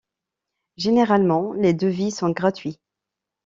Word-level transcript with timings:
Généralement, 0.77 1.53
les 1.53 1.75
devis 1.75 2.09
sont 2.09 2.31
gratuits. 2.31 2.79